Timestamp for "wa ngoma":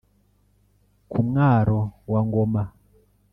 2.11-2.63